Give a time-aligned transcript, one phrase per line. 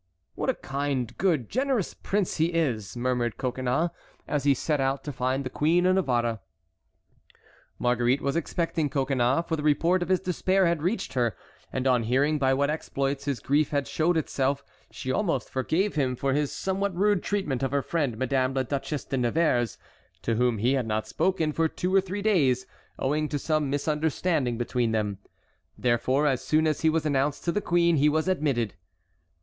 [0.33, 3.91] "What a kind, good, generous prince he is!" murmured Coconnas
[4.27, 6.39] as he set out to find the Queen of Navarre.
[7.77, 11.37] Marguerite was expecting Coconnas, for the report of his despair had reached her,
[11.71, 16.15] and on hearing by what exploits his grief had showed itself she almost forgave him
[16.15, 19.77] for his somewhat rude treatment of her friend Madame la Duchesse de Nevers,
[20.23, 22.65] to whom he had not spoken for two or three days,
[22.97, 25.19] owing to some misunderstanding between them.
[25.77, 28.73] Therefore as soon as he was announced to the queen he was admitted.